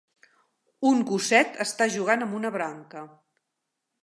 [0.91, 3.05] Un gosset està jugant amb una branca.